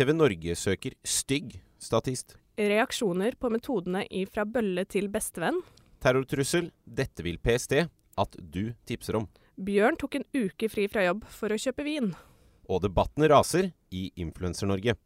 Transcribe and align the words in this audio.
TV 0.00 0.14
Norge 0.16 0.54
søker 0.56 0.94
stygg 1.04 1.58
statist. 1.76 2.38
Reaksjoner 2.56 3.34
på 3.36 3.50
metodene 3.52 4.06
i 4.08 4.22
Fra 4.24 4.46
bølle 4.48 4.86
til 4.88 5.10
bestevenn. 5.12 5.58
Terrortrussel. 6.00 6.70
Dette 6.88 7.20
vil 7.26 7.36
PST 7.36 7.74
at 7.84 8.38
du 8.40 8.72
tipser 8.88 9.18
om. 9.18 9.26
Bjørn 9.60 10.00
tok 10.00 10.16
en 10.16 10.24
uke 10.32 10.70
fri 10.72 10.86
fra 10.88 11.04
jobb 11.04 11.26
for 11.28 11.52
å 11.52 11.60
kjøpe 11.60 11.84
vin. 11.84 12.14
Og 12.64 12.80
debattene 12.86 13.28
raser 13.28 13.74
i 13.92 14.06
Influencer-Norge. 14.24 14.96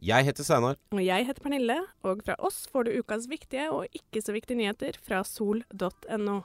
Jeg 0.00 0.28
heter 0.30 0.48
Steinar. 0.48 0.80
Og 0.96 1.04
jeg 1.04 1.28
heter 1.28 1.44
Pernille, 1.44 1.82
og 2.00 2.24
fra 2.24 2.38
oss 2.40 2.62
får 2.72 2.88
du 2.88 2.96
ukas 3.02 3.28
viktige 3.28 3.68
og 3.68 4.00
ikke 4.00 4.24
så 4.24 4.32
viktige 4.32 4.62
nyheter 4.62 4.96
fra 4.96 5.20
sol.no. 5.28 6.40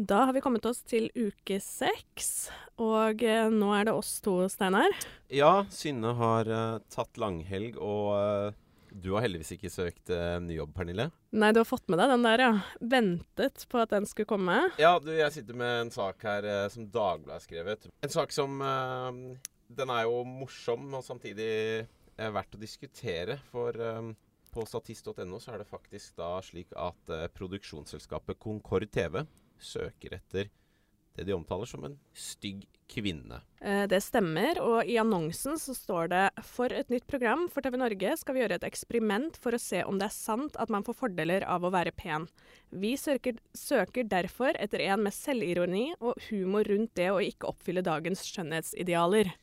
Da 0.00 0.22
har 0.24 0.32
vi 0.32 0.40
kommet 0.40 0.64
oss 0.64 0.78
til 0.88 1.10
uke 1.12 1.58
seks, 1.60 2.48
og 2.80 3.20
eh, 3.20 3.50
nå 3.52 3.66
er 3.76 3.84
det 3.84 3.92
oss 3.92 4.14
to, 4.24 4.32
Steinar. 4.48 4.94
Ja, 5.28 5.66
Synne 5.68 6.14
har 6.16 6.48
eh, 6.48 6.76
tatt 6.88 7.18
langhelg, 7.20 7.76
og 7.76 8.06
eh, 8.16 8.54
du 8.96 9.10
har 9.12 9.26
heldigvis 9.26 9.50
ikke 9.58 9.68
søkt 9.68 10.12
eh, 10.14 10.38
ny 10.40 10.56
jobb, 10.56 10.72
Pernille. 10.78 11.10
Nei, 11.36 11.50
du 11.52 11.60
har 11.60 11.68
fått 11.68 11.84
med 11.92 12.00
deg 12.00 12.14
den 12.14 12.24
der, 12.24 12.44
ja. 12.46 12.54
Ventet 12.94 13.66
på 13.68 13.82
at 13.82 13.92
den 13.92 14.08
skulle 14.08 14.30
komme. 14.30 14.56
Ja, 14.80 14.94
du, 15.04 15.10
jeg 15.18 15.34
sitter 15.34 15.58
med 15.60 15.74
en 15.82 15.92
sak 15.92 16.24
her 16.24 16.48
eh, 16.48 16.62
som 16.72 16.88
Dagbladet 16.88 17.36
har 17.36 17.44
skrevet. 17.44 17.84
En 18.00 18.14
sak 18.14 18.32
som 18.32 18.56
eh, 18.64 19.20
Den 19.82 19.92
er 19.92 20.06
jo 20.08 20.22
morsom, 20.24 20.88
og 20.96 21.04
samtidig 21.04 21.50
verdt 22.16 22.56
å 22.56 22.62
diskutere. 22.62 23.36
For 23.52 23.76
på 24.50 24.64
statist.no 24.66 25.38
så 25.44 25.52
er 25.52 25.60
det 25.60 25.68
faktisk 25.68 26.16
da 26.18 26.32
slik 26.44 26.72
at 26.72 27.12
produksjonsselskapet 27.36 28.40
Concord 28.42 28.88
TV 28.92 29.22
søker 29.60 30.18
etter 30.20 30.50
det 31.16 31.26
de 31.26 31.34
omtaler 31.34 31.68
som 31.68 31.82
en 31.84 31.96
stygg 32.16 32.64
kvinne. 32.90 33.40
Eh, 33.60 33.86
Det 33.86 34.00
stemmer, 34.02 34.58
og 34.62 34.86
i 34.88 34.96
annonsen 34.98 35.58
så 35.58 35.74
står 35.76 36.08
det 36.10 36.22
For 36.46 36.72
et 36.72 36.90
nytt 36.90 37.06
program 37.06 37.48
for 37.48 37.62
TV 37.62 37.76
Norge 37.76 38.16
skal 38.18 38.34
vi 38.34 38.42
gjøre 38.42 38.58
et 38.58 38.66
eksperiment 38.66 39.36
for 39.36 39.54
å 39.54 39.60
se 39.60 39.82
om 39.84 39.98
det 39.98 40.08
er 40.08 40.16
sant 40.16 40.56
at 40.56 40.70
man 40.70 40.86
får 40.86 40.98
fordeler 41.02 41.46
av 41.46 41.66
å 41.66 41.72
være 41.74 41.92
pen. 41.92 42.28
Vi 42.70 42.96
søker, 42.96 43.38
søker 43.54 44.08
derfor 44.08 44.56
etter 44.58 44.80
en 44.88 45.04
med 45.04 45.14
selvironi 45.14 45.90
og 46.00 46.18
humor 46.30 46.64
rundt 46.64 46.94
det 46.94 47.10
å 47.10 47.20
ikke 47.22 47.50
oppfylle 47.50 47.84
dagens 47.86 48.24
skjønnhetsidealer. 48.26 49.34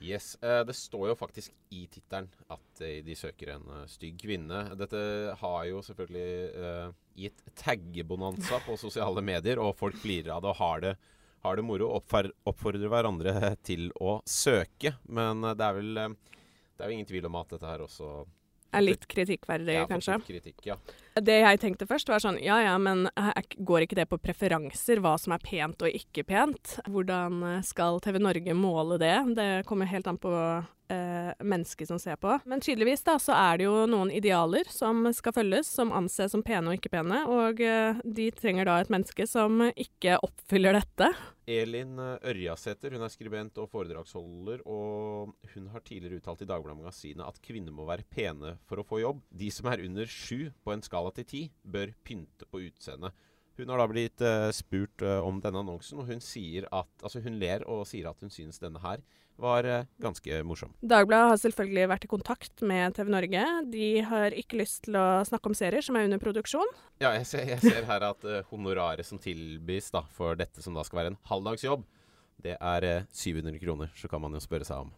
Yes, 0.00 0.36
eh, 0.42 0.64
Det 0.64 0.74
står 0.74 1.08
jo 1.08 1.16
faktisk 1.18 1.52
i 1.74 1.86
tittelen 1.90 2.28
at 2.52 2.82
eh, 2.86 3.00
de 3.04 3.16
søker 3.18 3.54
en 3.56 3.66
eh, 3.74 3.86
stygg 3.90 4.18
kvinne. 4.22 4.62
Dette 4.78 5.00
har 5.40 5.64
jo 5.66 5.82
selvfølgelig 5.82 6.94
gitt 7.18 7.42
taggebonanza 7.58 8.60
på 8.62 8.76
sosiale 8.78 9.24
medier, 9.24 9.58
og 9.58 9.76
folk 9.78 9.98
flirer 9.98 10.36
av 10.36 10.44
det 10.44 10.52
og 10.52 10.60
har 10.60 10.84
det, 10.84 10.94
har 11.42 11.58
det 11.58 11.66
moro. 11.66 11.90
Oppfordrer 11.98 12.92
hverandre 12.92 13.54
til 13.66 13.90
å 13.98 14.20
søke. 14.22 14.94
Men 15.10 15.42
det 15.42 15.66
er 15.66 15.78
vel 15.80 15.94
Det 15.98 16.84
er 16.84 16.92
jo 16.92 16.94
ingen 16.94 17.10
tvil 17.10 17.26
om 17.26 17.40
at 17.40 17.56
dette 17.56 17.66
her 17.66 17.82
også 17.82 18.22
Er 18.72 18.84
litt 18.84 19.06
kritikkverdig, 19.08 19.78
ja, 19.78 19.84
kanskje. 19.88 20.18
kritikk. 20.26 20.58
Ja. 20.66 20.76
Det 21.16 21.38
jeg 21.40 21.60
tenkte 21.62 21.86
først, 21.88 22.10
var 22.12 22.20
sånn 22.22 22.36
Ja 22.44 22.60
ja, 22.62 22.74
men 22.78 23.08
går 23.58 23.86
ikke 23.86 23.96
det 23.98 24.08
på 24.10 24.20
preferanser, 24.22 25.00
hva 25.02 25.16
som 25.18 25.32
er 25.34 25.42
pent 25.42 25.82
og 25.82 25.94
ikke 25.94 26.26
pent? 26.28 26.76
Hvordan 26.86 27.42
eh, 27.48 27.62
skal 27.66 28.00
TV 28.04 28.20
Norge 28.22 28.54
måle 28.54 29.00
det? 29.00 29.16
Det 29.38 29.48
kommer 29.68 29.88
helt 29.90 30.06
an 30.10 30.20
på 30.20 30.32
eh, 30.92 31.32
mennesket 31.44 31.88
som 31.88 31.98
ser 31.98 32.16
på. 32.16 32.38
Men 32.44 32.60
tydeligvis 32.60 33.04
da, 33.06 33.18
så 33.22 33.36
er 33.36 33.60
det 33.60 33.68
jo 33.68 33.86
noen 33.90 34.10
idealer 34.14 34.68
som 34.72 35.06
skal 35.14 35.34
følges, 35.36 35.70
som 35.78 35.92
anses 35.94 36.32
som 36.34 36.44
pene 36.44 36.70
og 36.70 36.78
ikke 36.78 36.92
pene. 36.92 37.22
Og 37.30 37.62
eh, 37.64 38.00
de 38.04 38.28
trenger 38.36 38.68
da 38.68 38.78
et 38.82 38.92
menneske 38.92 39.28
som 39.28 39.62
ikke 39.70 40.18
oppfyller 40.24 40.78
dette. 40.78 41.10
Elin 41.48 41.96
eh, 42.02 42.30
Ørjasæter 42.32 42.96
hun 42.96 43.06
er 43.06 43.12
skribent 43.12 43.60
og 43.62 43.70
foredragsholder, 43.72 44.64
og 44.68 45.32
hun 45.54 45.70
har 45.72 45.84
tidligere 45.86 46.20
uttalt 46.22 46.44
i 46.44 46.50
Dagbladet 46.50 46.80
Magasinet 46.82 47.26
at 47.28 47.40
kvinner 47.44 47.74
må 47.74 47.88
være 47.88 48.08
pene 48.08 48.56
for 48.68 48.80
å 48.82 48.86
få 48.88 49.02
jobb. 49.04 49.24
De 49.30 49.50
som 49.54 49.70
er 49.72 49.84
under 49.86 50.08
sju 50.08 50.50
på 50.64 50.74
en 50.74 50.84
skala 50.84 51.14
til 51.16 51.28
ti, 51.28 51.42
bør 51.62 51.94
pynte 52.06 52.48
på 52.48 52.66
utseendet. 52.68 53.16
Hun 53.58 53.72
har 53.72 53.80
da 53.82 53.88
blitt 53.90 54.22
uh, 54.22 54.48
spurt 54.54 55.02
uh, 55.02 55.18
om 55.26 55.40
denne 55.42 55.62
annonsen, 55.64 55.98
og 55.98 56.06
hun 56.06 56.22
at 56.22 57.02
Altså, 57.02 57.20
hun 57.24 57.38
ler 57.40 57.64
og 57.66 57.86
sier 57.90 58.08
at 58.10 58.20
hun 58.22 58.30
synes 58.30 58.60
denne 58.62 58.78
her 58.82 59.02
var 59.38 59.66
uh, 59.66 59.84
ganske 60.02 60.40
morsom. 60.46 60.72
Dagbladet 60.80 61.32
har 61.32 61.42
selvfølgelig 61.42 61.88
vært 61.90 62.06
i 62.06 62.10
kontakt 62.10 62.62
med 62.62 62.94
TV 62.94 63.10
Norge. 63.10 63.44
De 63.70 63.90
har 64.06 64.34
ikke 64.34 64.62
lyst 64.62 64.84
til 64.86 64.98
å 64.98 65.22
snakke 65.26 65.50
om 65.50 65.58
serier 65.58 65.82
som 65.82 65.98
er 65.98 66.06
under 66.06 66.22
produksjon. 66.22 66.70
Ja, 67.02 67.12
jeg 67.18 67.26
ser, 67.26 67.46
jeg 67.50 67.62
ser 67.62 67.86
her 67.90 68.08
at 68.08 68.26
honoraret 68.50 69.06
som 69.06 69.18
tilbys 69.22 69.90
da, 69.94 70.06
for 70.14 70.38
dette 70.38 70.62
som 70.62 70.74
da 70.78 70.86
skal 70.86 71.02
være 71.02 71.14
en 71.14 71.22
halvdagsjobb, 71.30 71.86
det 72.42 72.54
er 72.60 72.86
eh, 72.86 73.06
700 73.12 73.58
kroner. 73.58 73.90
Så 73.94 74.08
kan 74.08 74.22
man 74.22 74.34
jo 74.34 74.42
spørre 74.42 74.66
seg 74.66 74.86
om 74.86 74.94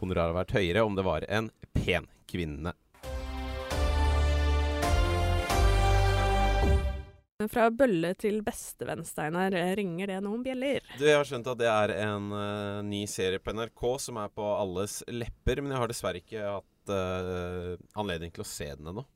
honoraret 0.00 0.32
har 0.32 0.38
vært 0.38 0.56
høyere 0.56 0.84
om 0.86 0.96
det 0.96 1.04
var 1.04 1.26
en 1.28 1.50
pen 1.76 2.06
kvinne. 2.30 2.72
Fra 7.48 7.70
bølle 7.72 8.12
til 8.20 8.42
bestevenn, 8.44 9.04
Steinar, 9.06 9.54
ringer 9.78 10.10
det 10.12 10.18
noen 10.24 10.42
bjeller? 10.44 10.84
Du, 10.98 11.06
Jeg 11.06 11.16
har 11.16 11.28
skjønt 11.28 11.48
at 11.48 11.60
det 11.60 11.70
er 11.72 11.94
en 12.02 12.26
uh, 12.34 12.80
ny 12.84 13.06
serie 13.08 13.40
på 13.40 13.54
NRK 13.56 13.84
som 14.04 14.20
er 14.20 14.32
på 14.34 14.44
alles 14.58 15.00
lepper, 15.08 15.62
men 15.62 15.72
jeg 15.72 15.80
har 15.80 15.92
dessverre 15.92 16.20
ikke 16.20 16.44
hatt 16.58 16.92
uh, 16.92 17.76
anledning 18.00 18.34
til 18.34 18.44
å 18.44 18.50
se 18.50 18.68
den 18.74 18.92
ennå. 18.92 19.06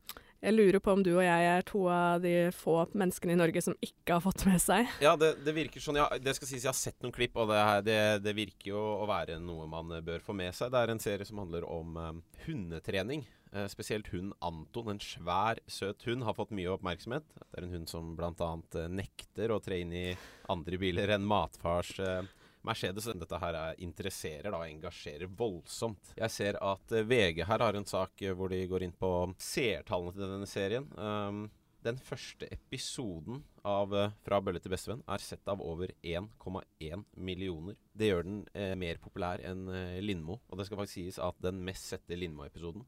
Jeg 0.45 0.53
lurer 0.59 0.81
på 0.85 0.93
om 0.93 1.03
du 1.05 1.15
og 1.15 1.23
jeg 1.25 1.45
er 1.49 1.63
to 1.65 1.87
av 1.89 2.21
de 2.21 2.35
få 2.53 2.83
menneskene 2.93 3.33
i 3.33 3.39
Norge 3.41 3.63
som 3.65 3.77
ikke 3.81 4.19
har 4.19 4.25
fått 4.25 4.45
med 4.45 4.61
seg. 4.61 4.91
Ja, 5.01 5.15
det, 5.17 5.39
det 5.47 5.55
virker 5.57 5.81
sånn. 5.81 5.97
Ja, 6.03 6.11
det 6.21 6.35
skal 6.37 6.51
sies, 6.51 6.67
jeg 6.67 6.69
har 6.69 6.77
sett 6.77 7.01
noen 7.01 7.15
klipp, 7.17 7.39
og 7.41 7.49
det, 7.49 7.63
her, 7.65 7.87
det, 7.87 8.01
det 8.27 8.37
virker 8.37 8.75
jo 8.75 8.83
å 9.01 9.09
være 9.09 9.39
noe 9.41 9.65
man 9.71 9.95
eh, 9.97 10.05
bør 10.05 10.21
få 10.27 10.37
med 10.37 10.53
seg. 10.57 10.75
Det 10.75 10.83
er 10.83 10.93
en 10.93 11.01
serie 11.01 11.25
som 11.25 11.41
handler 11.41 11.65
om 11.65 11.97
eh, 11.97 12.13
hundetrening. 12.45 13.25
Eh, 13.55 13.67
spesielt 13.67 14.09
hunden 14.13 14.35
Anton, 14.41 14.89
en 14.91 15.01
svær, 15.01 15.61
søt 15.71 16.03
hund, 16.09 16.25
har 16.27 16.35
fått 16.35 16.53
mye 16.57 16.73
oppmerksomhet. 16.75 17.27
Det 17.39 17.61
er 17.61 17.67
en 17.69 17.75
hund 17.77 17.91
som 17.91 18.15
bl.a. 18.19 18.49
Uh, 18.75 18.87
nekter 18.91 19.55
å 19.55 19.61
tre 19.63 19.79
inn 19.85 19.93
i 19.95 20.09
andre 20.51 20.81
biler 20.81 21.13
enn 21.15 21.25
matfars 21.29 21.93
eh, 22.03 22.25
Mercedes. 22.65 23.09
Dette 23.21 23.41
her 23.41 23.59
er, 23.59 23.83
interesserer 23.85 24.55
da, 24.55 24.63
engasjerer 24.69 25.31
voldsomt. 25.39 26.15
Jeg 26.19 26.33
ser 26.33 26.59
at 26.65 26.95
eh, 26.95 27.07
VG 27.07 27.45
her 27.49 27.67
har 27.67 27.79
en 27.79 27.89
sak 27.89 28.23
eh, 28.23 28.35
hvor 28.37 28.53
de 28.53 28.63
går 28.71 28.87
inn 28.87 28.97
på 28.97 29.11
seertallene 29.41 30.17
til 30.17 30.25
denne 30.25 30.49
serien. 30.51 30.89
Um, 30.97 31.45
den 31.85 31.99
første 32.01 32.49
episoden 32.55 33.43
av 33.69 33.93
eh, 33.93 34.13
Fra 34.25 34.41
bølle 34.41 34.63
til 34.65 34.73
bestevenn 34.73 35.05
er 35.05 35.23
sett 35.23 35.49
av 35.53 35.63
over 35.65 35.93
1,1 36.01 37.05
millioner. 37.21 37.77
Det 37.93 38.11
gjør 38.11 38.29
den 38.29 38.43
eh, 38.57 38.73
mer 38.81 39.01
populær 39.03 39.45
enn 39.45 39.69
Lindmo. 40.05 40.41
Og 40.49 40.59
det 40.59 40.69
skal 40.69 40.81
faktisk 40.81 41.01
sies 41.01 41.21
at 41.23 41.41
den 41.45 41.61
mest 41.67 41.93
sette 41.93 42.17
Lindmo-episoden 42.17 42.87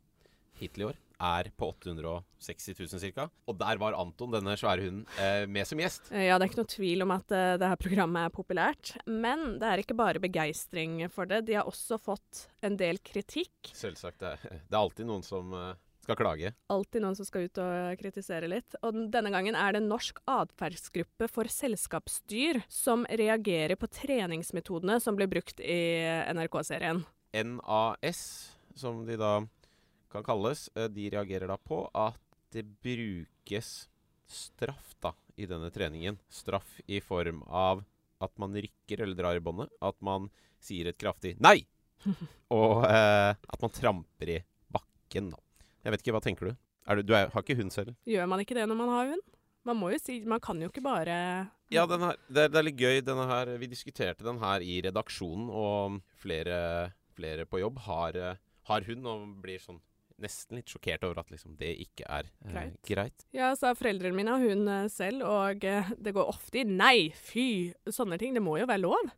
hittil 0.61 0.87
i 0.87 0.89
år 0.91 1.03
er 1.17 1.49
på 1.57 1.71
860 1.73 2.75
000 2.77 3.13
ca. 3.15 3.29
Og 3.49 3.57
der 3.59 3.81
var 3.81 3.97
Anton, 3.97 4.35
denne 4.35 4.57
svære 4.59 4.85
hunden, 4.85 5.07
eh, 5.21 5.47
med 5.49 5.67
som 5.69 5.81
gjest. 5.81 6.11
Ja, 6.13 6.37
det 6.37 6.47
er 6.47 6.51
ikke 6.51 6.63
noe 6.63 6.75
tvil 6.75 7.07
om 7.07 7.15
at 7.17 7.33
eh, 7.33 7.55
det 7.61 7.71
her 7.73 7.81
programmet 7.81 8.27
er 8.29 8.35
populært. 8.35 8.93
Men 9.07 9.57
det 9.61 9.71
er 9.71 9.83
ikke 9.83 9.97
bare 9.97 10.23
begeistring 10.23 11.01
for 11.13 11.29
det. 11.31 11.47
De 11.49 11.57
har 11.57 11.69
også 11.69 11.99
fått 12.01 12.47
en 12.67 12.77
del 12.77 13.01
kritikk. 13.01 13.73
Selvsagt. 13.73 14.21
Det 14.21 14.35
er, 14.35 14.63
det 14.69 14.77
er 14.77 14.83
alltid 14.83 15.09
noen 15.09 15.25
som 15.25 15.57
eh, 15.57 15.73
skal 16.07 16.21
klage. 16.21 16.53
Alltid 16.73 17.03
noen 17.03 17.19
som 17.19 17.29
skal 17.29 17.49
ut 17.49 17.63
og 17.63 17.99
kritisere 18.01 18.51
litt. 18.51 18.79
Og 18.87 19.07
denne 19.13 19.33
gangen 19.35 19.59
er 19.59 19.77
det 19.77 19.85
norsk 19.87 20.21
atferdsgruppe 20.31 21.31
for 21.33 21.51
selskapsdyr 21.51 22.63
som 22.71 23.07
reagerer 23.11 23.79
på 23.81 23.91
treningsmetodene 23.91 25.01
som 25.03 25.19
blir 25.19 25.31
brukt 25.33 25.61
i 25.65 25.81
NRK-serien. 26.37 27.03
NAS, 27.37 28.21
som 28.79 29.03
de 29.05 29.19
da 29.21 29.41
kan 30.13 30.25
kalles, 30.27 30.69
eh, 30.77 30.89
de 30.89 31.09
reagerer 31.11 31.49
da 31.51 31.57
på 31.57 31.85
at 31.95 32.19
det 32.55 32.65
brukes 32.83 33.89
straff 34.27 34.95
da 35.03 35.13
i 35.37 35.47
denne 35.47 35.71
treningen. 35.71 36.19
Straff 36.33 36.81
i 36.87 37.01
form 37.05 37.43
av 37.49 37.85
at 38.25 38.33
man 38.41 38.55
rykker 38.57 39.03
eller 39.05 39.15
drar 39.19 39.37
i 39.37 39.41
båndet. 39.45 39.71
At 39.85 39.97
man 40.01 40.31
sier 40.63 40.89
et 40.89 40.99
kraftig 40.99 41.37
'nei!' 41.41 41.67
og 42.55 42.85
eh, 42.85 43.33
at 43.35 43.63
man 43.63 43.71
tramper 43.73 44.29
i 44.37 44.39
bakken, 44.73 45.31
da. 45.33 45.39
Jeg 45.85 45.93
vet 45.95 46.03
ikke, 46.05 46.15
hva 46.17 46.23
tenker 46.25 46.51
du? 46.51 46.57
Er 46.87 46.97
du, 46.97 47.03
du 47.03 47.15
er, 47.15 47.29
har 47.33 47.43
ikke 47.43 47.57
hund 47.59 47.73
selv? 47.75 47.95
Gjør 48.07 48.29
man 48.31 48.41
ikke 48.43 48.55
det 48.55 48.67
når 48.69 48.79
man 48.79 48.89
har 48.95 49.09
hund? 49.13 49.23
Man 49.67 49.79
må 49.81 49.89
jo 49.91 49.99
si 49.99 50.21
Man 50.23 50.39
kan 50.39 50.61
jo 50.63 50.69
ikke 50.71 50.83
bare 50.85 51.15
Ja, 51.75 51.83
den 51.91 52.01
her, 52.05 52.15
det, 52.31 52.45
er- 52.45 52.53
det 52.55 52.59
er 52.61 52.67
litt 52.69 52.79
gøy. 52.79 53.01
Denne 53.03 53.25
her, 53.27 53.51
vi 53.59 53.67
diskuterte 53.67 54.23
den 54.25 54.39
her 54.39 54.63
i 54.63 54.77
redaksjonen, 54.87 55.49
og 55.51 55.97
flere, 56.23 56.93
flere 57.19 57.45
på 57.51 57.59
jobb 57.59 57.81
har, 57.89 58.15
eh, 58.17 58.37
har 58.71 58.87
hund 58.87 59.07
og 59.11 59.25
blir 59.43 59.59
sånn 59.59 59.81
nesten 60.23 60.59
litt 60.59 60.73
sjokkert 60.73 61.05
over 61.09 61.21
at 61.23 61.31
liksom, 61.33 61.57
det 61.61 61.75
ikke 61.87 62.07
er 62.09 62.31
eh, 62.31 62.51
Greit. 62.53 62.81
greit. 62.89 63.27
Ja, 63.37 63.53
sa 63.59 63.75
foreldrene 63.77 64.17
mine 64.17 64.35
og 64.37 64.47
hund 64.47 64.71
eh, 64.73 64.89
selv, 64.93 65.27
og 65.29 65.67
eh, 65.67 65.93
det 65.99 66.15
går 66.17 66.33
ofte 66.33 66.63
i 66.63 66.67
'nei, 66.69 67.13
fy', 67.13 67.75
sånne 67.87 68.19
ting. 68.21 68.35
Det 68.37 68.45
må 68.45 68.59
jo 68.61 68.69
være 68.69 68.85
lov. 68.87 69.15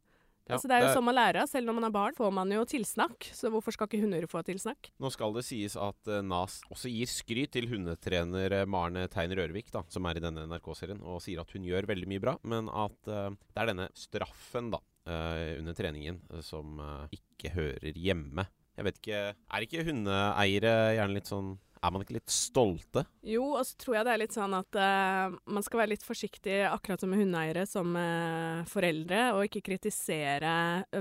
Ja, 0.49 0.57
altså, 0.57 0.69
det 0.71 0.77
er 0.79 0.81
jo 0.81 0.89
det 0.89 0.97
som 0.97 1.11
å 1.11 1.13
lære. 1.13 1.43
Selv 1.51 1.69
når 1.69 1.77
man 1.77 1.87
er 1.91 1.93
barn, 1.93 2.15
får 2.17 2.31
man 2.33 2.53
jo 2.55 2.63
tilsnakk. 2.69 3.27
Så 3.37 3.51
hvorfor 3.53 3.75
skal 3.75 3.89
ikke 3.91 4.01
hunder 4.01 4.25
få 4.31 4.41
tilsnakk? 4.47 4.89
Nå 4.97 5.11
skal 5.13 5.35
det 5.37 5.45
sies 5.45 5.77
at 5.77 6.09
eh, 6.09 6.23
NAS 6.25 6.63
også 6.73 6.89
gir 6.89 7.11
skryt 7.13 7.53
til 7.53 7.69
hundetrener 7.69 8.55
eh, 8.63 8.69
Maren 8.69 8.97
Tein 9.13 9.35
Rørvik, 9.37 9.69
da, 9.75 9.85
som 9.93 10.09
er 10.09 10.17
i 10.17 10.25
denne 10.25 10.47
NRK-serien, 10.49 11.03
og 11.05 11.21
sier 11.25 11.43
at 11.45 11.53
hun 11.53 11.69
gjør 11.69 11.91
veldig 11.91 12.09
mye 12.09 12.25
bra, 12.25 12.39
men 12.49 12.73
at 12.73 13.13
eh, 13.13 13.29
det 13.53 13.61
er 13.61 13.71
denne 13.75 13.91
straffen 13.97 14.73
da, 14.73 14.81
under 15.09 15.73
treningen 15.73 16.19
som 16.45 16.77
ikke 17.17 17.55
hører 17.55 17.97
hjemme. 17.97 18.45
Jeg 18.79 18.87
vet 18.87 19.01
ikke 19.01 19.23
Er 19.35 19.65
ikke 19.67 19.87
hundeeiere 19.89 20.75
gjerne 20.97 21.17
litt 21.19 21.31
sånn 21.31 21.55
Er 21.83 21.95
man 21.95 22.05
ikke 22.05 22.17
litt 22.19 22.33
stolte? 22.33 23.05
Jo, 23.27 23.45
og 23.59 23.65
så 23.67 23.79
tror 23.83 23.99
jeg 23.99 24.07
det 24.09 24.15
er 24.15 24.21
litt 24.23 24.35
sånn 24.35 24.55
at 24.57 24.79
uh, 24.79 25.37
man 25.47 25.65
skal 25.67 25.83
være 25.83 25.93
litt 25.93 26.07
forsiktig, 26.07 26.57
akkurat 26.67 27.03
som 27.03 27.13
med 27.13 27.23
hundeeiere, 27.23 27.63
som 27.71 27.95
uh, 27.95 28.67
foreldre, 28.67 29.29
og 29.37 29.45
ikke 29.47 29.63
kritisere 29.69 30.51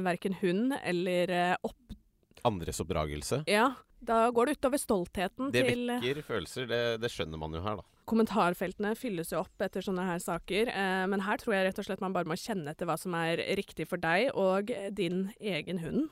verken 0.06 0.38
hund 0.44 0.76
eller 0.84 1.34
uh, 1.34 1.56
opp... 1.66 1.98
Andres 2.46 2.78
oppdragelse? 2.84 3.42
Ja, 3.50 3.72
da 4.06 4.28
går 4.30 4.52
det 4.52 4.60
utover 4.60 4.84
stoltheten 4.84 5.50
Det 5.56 5.66
til 5.66 5.90
vekker 5.90 6.22
følelser, 6.30 6.70
det, 6.70 6.82
det 7.02 7.10
skjønner 7.16 7.42
man 7.42 7.58
jo 7.58 7.64
her, 7.66 7.82
da. 7.82 7.88
Kommentarfeltene 8.08 8.94
fylles 8.96 9.34
jo 9.34 9.42
opp 9.42 9.66
etter 9.66 9.84
sånne 9.84 10.06
her 10.12 10.22
saker, 10.22 10.70
uh, 10.78 11.08
men 11.10 11.26
her 11.26 11.42
tror 11.42 11.58
jeg 11.58 11.72
rett 11.72 11.82
og 11.82 11.90
slett 11.90 12.06
man 12.06 12.14
bare 12.14 12.30
må 12.30 12.38
kjenne 12.38 12.70
etter 12.78 12.86
hva 12.86 13.00
som 13.02 13.18
er 13.18 13.42
riktig 13.58 13.90
for 13.90 13.98
deg 13.98 14.30
og 14.38 14.70
din 14.94 15.32
egen 15.42 15.82
hund. 15.82 16.06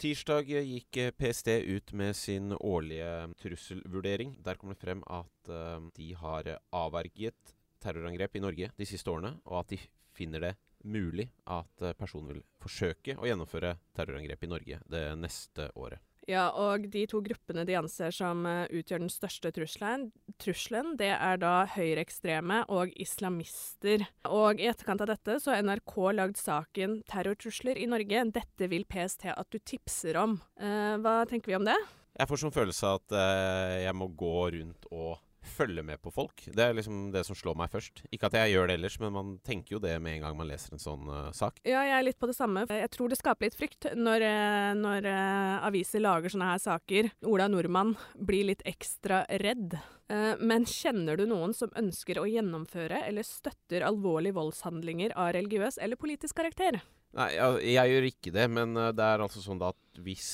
Tirsdag 0.00 0.48
gikk 0.48 0.96
eh, 0.96 1.10
PST 1.12 1.48
ut 1.68 1.92
med 1.92 2.16
sin 2.16 2.54
årlige 2.56 3.34
trusselvurdering. 3.42 4.32
Der 4.40 4.56
kommer 4.56 4.72
det 4.72 4.80
frem 4.80 5.02
at 5.04 5.50
eh, 5.52 5.76
de 5.96 6.06
har 6.16 6.48
avverget 6.72 7.52
terrorangrep 7.84 8.38
i 8.38 8.40
Norge 8.40 8.70
de 8.78 8.86
siste 8.88 9.12
årene, 9.12 9.34
og 9.44 9.58
at 9.60 9.74
de 9.74 9.80
finner 10.16 10.40
det 10.46 10.54
mulig 10.88 11.28
at 11.44 11.84
eh, 11.84 11.92
personen 11.92 12.32
vil 12.32 12.40
forsøke 12.64 13.18
å 13.20 13.28
gjennomføre 13.28 13.74
terrorangrep 13.92 14.48
i 14.48 14.50
Norge 14.54 14.80
det 14.88 15.04
neste 15.20 15.68
året. 15.76 16.00
Ja, 16.28 16.50
og 16.52 16.84
de 16.92 17.06
to 17.08 17.22
gruppene 17.24 17.64
de 17.68 17.76
anser 17.78 18.12
som 18.14 18.44
eh, 18.48 18.66
utgjør 18.80 19.02
den 19.02 19.12
største 19.12 19.52
trusselen, 19.56 20.10
trusselen, 20.42 20.92
det 21.00 21.12
er 21.14 21.40
da 21.40 21.64
høyreekstreme 21.72 22.62
og 22.72 22.92
islamister. 23.00 24.04
Og 24.28 24.60
i 24.60 24.68
etterkant 24.70 25.04
av 25.04 25.10
dette 25.12 25.38
så 25.40 25.54
har 25.54 25.64
NRK 25.64 25.96
lagd 26.18 26.40
saken 26.40 27.00
'Terrortrusler 27.08 27.80
i 27.80 27.88
Norge'. 27.90 28.28
Dette 28.36 28.68
vil 28.70 28.84
PST 28.84 29.30
at 29.32 29.48
du 29.50 29.58
tipser 29.58 30.20
om. 30.20 30.38
Eh, 30.60 30.94
hva 31.00 31.24
tenker 31.30 31.54
vi 31.54 31.58
om 31.58 31.66
det? 31.68 31.78
Jeg 32.20 32.28
får 32.28 32.42
sånn 32.42 32.54
følelse 32.54 32.86
av 32.86 33.00
at 33.00 33.16
eh, 33.16 33.74
jeg 33.86 33.96
må 33.96 34.10
gå 34.12 34.36
rundt 34.58 34.88
og 34.92 35.18
følge 35.42 35.82
med 35.82 36.00
på 36.02 36.10
folk. 36.12 36.42
Det 36.52 36.64
er 36.64 36.74
liksom 36.76 37.10
det 37.14 37.22
som 37.26 37.36
slår 37.38 37.56
meg 37.58 37.70
først. 37.72 38.02
Ikke 38.12 38.28
at 38.28 38.36
jeg 38.36 38.54
gjør 38.54 38.68
det 38.68 38.76
ellers, 38.78 38.98
men 39.02 39.14
man 39.14 39.32
tenker 39.46 39.76
jo 39.76 39.82
det 39.82 39.94
med 40.02 40.18
en 40.18 40.26
gang 40.26 40.36
man 40.38 40.48
leser 40.50 40.74
en 40.76 40.82
sånn 40.82 41.08
uh, 41.08 41.30
sak. 41.36 41.60
Ja, 41.64 41.82
jeg 41.86 41.96
er 41.96 42.06
litt 42.06 42.20
på 42.20 42.28
det 42.30 42.36
samme. 42.36 42.66
Jeg 42.68 42.90
tror 42.94 43.10
det 43.10 43.18
skaper 43.20 43.48
litt 43.48 43.56
frykt 43.58 43.88
når, 43.96 44.24
eh, 44.26 44.72
når 44.78 45.08
uh, 45.08 45.66
aviser 45.68 46.04
lager 46.04 46.32
sånne 46.32 46.50
her 46.52 46.62
saker. 46.62 47.10
Ola 47.30 47.48
Nordmann 47.50 47.94
blir 48.14 48.50
litt 48.50 48.64
ekstra 48.68 49.22
redd. 49.42 49.78
Uh, 50.10 50.36
men 50.42 50.68
kjenner 50.68 51.20
du 51.20 51.26
noen 51.30 51.56
som 51.56 51.72
ønsker 51.78 52.20
å 52.20 52.28
gjennomføre 52.28 53.04
eller 53.08 53.26
støtter 53.26 53.86
alvorlige 53.86 54.36
voldshandlinger 54.36 55.16
av 55.16 55.32
religiøs 55.38 55.80
eller 55.80 56.00
politisk 56.00 56.40
karakter? 56.42 56.82
Nei, 57.16 57.32
jeg, 57.34 57.62
jeg 57.74 57.94
gjør 57.94 58.10
ikke 58.12 58.34
det, 58.36 58.50
men 58.52 58.76
det 58.94 59.06
er 59.06 59.24
altså 59.24 59.42
sånn 59.42 59.62
at 59.66 60.04
hvis 60.04 60.28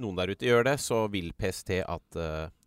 noen 0.00 0.16
der 0.16 0.32
ute 0.32 0.46
gjør 0.46 0.64
det, 0.70 0.78
så 0.80 1.02
vil 1.12 1.34
PST 1.36 1.82
at 1.82 2.16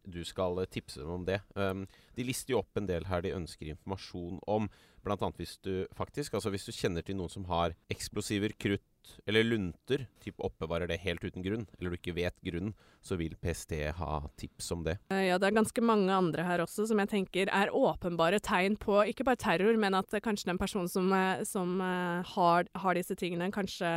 du 0.05 0.23
skal 0.27 0.59
eh, 0.61 0.69
tipse 0.69 1.01
dem 1.01 1.11
om 1.11 1.27
det. 1.27 1.41
Um, 1.55 1.85
de 2.17 2.25
lister 2.27 2.55
jo 2.55 2.63
opp 2.63 2.79
en 2.79 2.89
del 2.89 3.07
her 3.09 3.23
de 3.23 3.35
ønsker 3.35 3.71
informasjon 3.73 4.41
om. 4.49 4.69
Blant 5.03 5.23
annet 5.25 5.41
hvis 5.41 5.57
du 5.63 5.85
faktisk, 5.97 6.35
altså 6.37 6.51
hvis 6.53 6.67
du 6.67 6.71
kjenner 6.75 7.03
til 7.03 7.17
noen 7.19 7.31
som 7.31 7.47
har 7.49 7.75
eksplosiver, 7.91 8.53
krutt 8.55 8.83
eller 9.27 9.43
lunter, 9.43 10.05
typ 10.23 10.39
oppbevarer 10.39 10.87
det 10.87 11.01
helt 11.03 11.25
uten 11.25 11.43
grunn, 11.43 11.65
eller 11.75 11.91
du 11.91 11.97
ikke 11.97 12.13
vet 12.15 12.37
grunnen, 12.45 12.71
så 13.03 13.17
vil 13.19 13.33
PST 13.43 13.75
ha 13.97 14.21
tips 14.39 14.71
om 14.71 14.85
det. 14.85 14.95
Eh, 15.11 15.25
Ja, 15.27 15.39
det 15.41 15.49
er 15.49 15.57
ganske 15.57 15.83
mange 15.83 16.11
andre 16.13 16.45
her 16.47 16.63
også 16.63 16.85
som 16.87 17.01
jeg 17.03 17.11
tenker 17.11 17.51
er 17.51 17.73
åpenbare 17.75 18.39
tegn 18.43 18.77
på 18.79 19.01
ikke 19.11 19.27
bare 19.27 19.41
terror, 19.43 19.75
men 19.79 19.97
at 19.99 20.15
kanskje 20.23 20.53
den 20.53 20.61
personen 20.61 20.87
som, 20.91 21.11
eh, 21.11 21.43
som 21.43 21.83
har, 21.83 22.71
har 22.71 22.95
disse 22.95 23.15
tingene, 23.19 23.51
kanskje 23.51 23.91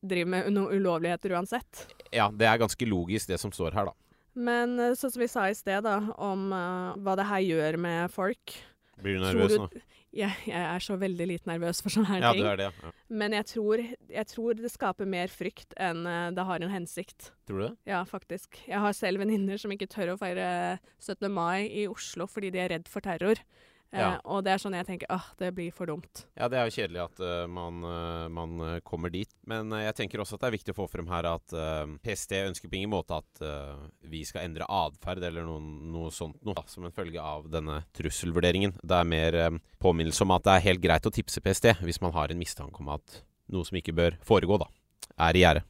driver 0.00 0.32
med 0.32 0.50
noen 0.56 0.80
ulovligheter 0.80 1.36
uansett. 1.36 1.84
Ja, 2.14 2.30
det 2.32 2.48
er 2.48 2.64
ganske 2.64 2.88
logisk 2.88 3.28
det 3.28 3.40
som 3.42 3.52
står 3.52 3.76
her, 3.76 3.92
da. 3.92 4.05
Men 4.36 4.78
eh, 4.78 4.94
sånn 4.98 5.12
som 5.14 5.22
vi 5.24 5.30
sa 5.32 5.46
i 5.48 5.56
sted, 5.56 5.84
da, 5.86 5.98
om 6.20 6.50
uh, 6.52 6.96
hva 7.00 7.16
det 7.18 7.28
her 7.30 7.44
gjør 7.46 7.78
med 7.80 8.12
folk 8.12 8.56
Blir 9.00 9.16
du 9.16 9.24
nervøs 9.24 9.56
nå? 9.60 9.68
jeg, 10.16 10.32
jeg 10.48 10.62
er 10.62 10.84
så 10.84 10.96
veldig 11.00 11.26
lite 11.28 11.50
nervøs 11.50 11.82
for 11.84 11.92
sånne 11.92 12.10
her 12.14 12.24
Ja, 12.24 12.32
ting. 12.34 12.44
du 12.44 12.50
er 12.50 12.60
det, 12.60 12.68
ja. 12.72 12.92
Men 13.22 13.36
jeg 13.36 13.48
tror, 13.52 13.82
jeg 14.12 14.30
tror 14.32 14.58
det 14.58 14.72
skaper 14.72 15.08
mer 15.08 15.32
frykt 15.32 15.76
enn 15.80 16.04
eh, 16.08 16.28
det 16.36 16.46
har 16.48 16.64
en 16.64 16.72
hensikt. 16.72 17.30
Tror 17.48 17.60
du 17.60 17.64
det? 17.66 17.72
Ja, 17.92 18.02
faktisk. 18.08 18.60
Jeg 18.68 18.82
har 18.82 18.96
selv 18.96 19.22
venninner 19.24 19.60
som 19.60 19.72
ikke 19.74 19.90
tør 19.92 20.14
å 20.14 20.18
feire 20.20 20.48
17. 21.00 21.28
mai 21.32 21.68
i 21.68 21.86
Oslo 21.90 22.28
fordi 22.30 22.52
de 22.54 22.62
er 22.64 22.72
redd 22.76 22.90
for 22.92 23.04
terror. 23.04 23.40
Eh, 23.94 24.02
Uh, 24.06 24.18
Og 24.24 24.42
det 24.44 24.52
er 24.52 24.60
sånn 24.60 24.74
jeg 24.76 24.86
tenker 24.88 25.10
åh, 25.14 25.26
det 25.38 25.52
blir 25.54 25.72
for 25.74 25.88
dumt. 25.88 26.24
Ja, 26.36 26.48
det 26.50 26.58
er 26.58 26.66
jo 26.68 26.74
kjedelig 26.74 27.02
at 27.04 27.20
uh, 27.22 27.46
man, 27.50 27.78
uh, 27.86 28.26
man 28.32 28.80
kommer 28.86 29.12
dit. 29.12 29.30
Men 29.46 29.70
jeg 29.70 29.94
tenker 29.96 30.20
også 30.20 30.36
at 30.36 30.42
det 30.44 30.48
er 30.50 30.56
viktig 30.56 30.74
å 30.74 30.78
få 30.80 30.88
frem 30.90 31.06
her 31.10 31.28
at 31.30 31.54
PST 32.02 32.34
ønsker 32.42 32.70
på 32.70 32.78
ingen 32.80 32.90
måte 32.92 33.16
at 33.16 33.42
vi 34.06 34.22
skal 34.26 34.44
endre 34.46 34.66
atferd 34.68 35.22
eller 35.24 35.46
noen, 35.46 35.68
noe 35.92 36.10
sånt 36.14 36.40
noe, 36.46 36.56
da, 36.56 36.64
som 36.70 36.86
en 36.86 36.94
følge 36.94 37.22
av 37.22 37.46
denne 37.52 37.78
trusselvurderingen. 37.96 38.74
Det 38.82 38.98
er 38.98 39.08
mer 39.08 39.38
påminnelse 39.82 40.26
om 40.26 40.34
at 40.34 40.44
det 40.46 40.56
er 40.56 40.66
helt 40.66 40.82
greit 40.82 41.06
å 41.06 41.14
tipse 41.14 41.42
PST 41.42 41.76
hvis 41.86 42.02
man 42.02 42.14
har 42.16 42.32
en 42.32 42.40
mistanke 42.40 42.82
om 42.82 42.90
at 42.96 43.20
noe 43.54 43.66
som 43.66 43.78
ikke 43.78 43.94
bør 43.96 44.18
foregå, 44.26 44.58
da, 44.62 44.68
er 45.28 45.38
i 45.38 45.44
gjære. 45.44 45.64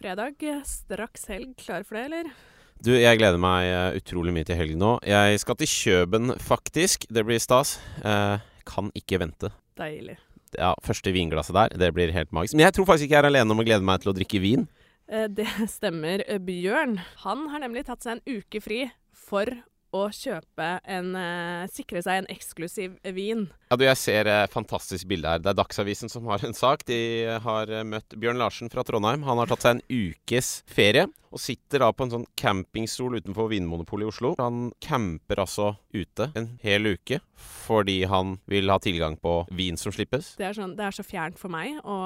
Fredag, 0.00 0.46
straks 0.68 1.28
helg. 1.32 1.56
Klar 1.60 1.84
for 1.88 1.98
det, 1.98 2.06
eller? 2.10 2.32
Du, 2.80 2.94
jeg 2.96 3.18
gleder 3.20 3.36
meg 3.40 3.66
eh, 3.68 3.98
utrolig 4.00 4.32
mye 4.32 4.46
til 4.48 4.56
helgen 4.56 4.80
nå. 4.80 4.94
Jeg 5.04 5.40
skal 5.42 5.56
til 5.60 5.68
Kjøben, 5.68 6.32
faktisk. 6.40 7.04
Det 7.12 7.24
blir 7.28 7.40
stas. 7.42 7.74
Eh, 8.00 8.40
kan 8.68 8.88
ikke 8.96 9.18
vente. 9.20 9.50
Deilig. 9.76 10.16
Ja, 10.56 10.72
Første 10.82 11.12
vinglasset 11.14 11.54
der, 11.54 11.74
det 11.78 11.90
blir 11.94 12.10
helt 12.14 12.32
magisk. 12.34 12.56
Men 12.56 12.64
jeg 12.66 12.74
tror 12.78 12.88
faktisk 12.88 13.06
ikke 13.06 13.18
jeg 13.18 13.24
er 13.26 13.28
alene 13.28 13.52
om 13.54 13.60
å 13.60 13.66
glede 13.68 13.84
meg 13.86 14.00
til 14.02 14.12
å 14.14 14.16
drikke 14.16 14.40
vin. 14.42 14.64
Eh, 15.12 15.26
Det 15.28 15.46
stemmer. 15.76 16.24
Eh, 16.26 16.40
Bjørn 16.40 16.96
han 17.26 17.44
har 17.52 17.62
nemlig 17.66 17.84
tatt 17.90 18.02
seg 18.06 18.16
en 18.18 18.40
uke 18.40 18.62
fri 18.64 18.86
for 19.12 19.52
å 19.96 20.06
kjøpe 20.14 20.68
en 20.88 21.14
eh, 21.18 21.68
Sikre 21.70 22.02
seg 22.04 22.22
en 22.22 22.28
eksklusiv 22.32 22.96
vin. 23.16 23.46
Ja, 23.70 23.78
du, 23.78 23.84
Jeg 23.86 23.98
ser 24.00 24.30
eh, 24.30 24.48
fantastisk 24.50 25.08
bilde 25.10 25.30
her. 25.30 25.42
Det 25.42 25.52
er 25.52 25.58
Dagsavisen 25.58 26.10
som 26.12 26.28
har 26.30 26.42
en 26.46 26.56
sak. 26.56 26.84
De 26.88 26.98
eh, 27.24 27.38
har 27.42 27.70
eh, 27.70 27.86
møtt 27.86 28.16
Bjørn 28.18 28.40
Larsen 28.40 28.70
fra 28.72 28.84
Trondheim. 28.86 29.24
Han 29.26 29.40
har 29.42 29.50
tatt 29.50 29.66
seg 29.66 29.78
en 29.78 29.82
ukes 29.88 30.60
ferie 30.70 31.08
og 31.30 31.38
sitter 31.38 31.84
da 31.84 31.92
på 31.94 32.06
en 32.06 32.12
sånn 32.14 32.26
campingstol 32.38 33.20
utenfor 33.20 33.50
Vinmonopolet 33.52 34.08
i 34.08 34.10
Oslo. 34.10 34.32
Han 34.40 34.72
camper 34.82 35.44
altså 35.44 35.72
ute 35.94 36.30
en 36.38 36.48
hel 36.64 36.90
uke 36.90 37.20
fordi 37.40 38.00
han 38.10 38.34
vil 38.50 38.70
ha 38.72 38.80
tilgang 38.82 39.14
på 39.22 39.36
vin 39.54 39.78
som 39.78 39.94
slippes. 39.94 40.34
Det 40.40 40.48
er, 40.48 40.56
sånn, 40.58 40.74
det 40.78 40.88
er 40.88 40.96
så 40.96 41.06
fjernt 41.06 41.38
for 41.38 41.52
meg 41.52 41.78
å 41.86 42.00